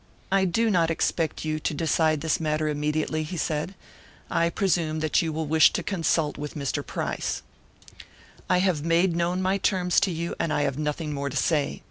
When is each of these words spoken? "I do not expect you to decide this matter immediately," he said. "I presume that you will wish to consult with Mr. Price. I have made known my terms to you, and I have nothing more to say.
"I 0.31 0.45
do 0.45 0.71
not 0.71 0.89
expect 0.89 1.45
you 1.45 1.59
to 1.59 1.75
decide 1.75 2.21
this 2.21 2.39
matter 2.39 2.67
immediately," 2.67 3.21
he 3.21 3.37
said. 3.37 3.75
"I 4.31 4.49
presume 4.49 4.99
that 5.01 5.21
you 5.21 5.31
will 5.31 5.45
wish 5.45 5.71
to 5.73 5.83
consult 5.83 6.39
with 6.39 6.55
Mr. 6.55 6.83
Price. 6.83 7.43
I 8.49 8.57
have 8.57 8.83
made 8.83 9.15
known 9.15 9.43
my 9.43 9.59
terms 9.59 9.99
to 9.99 10.09
you, 10.11 10.33
and 10.39 10.51
I 10.51 10.63
have 10.63 10.79
nothing 10.79 11.13
more 11.13 11.29
to 11.29 11.37
say. 11.37 11.79